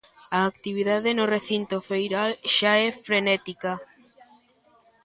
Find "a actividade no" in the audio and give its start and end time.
0.37-1.25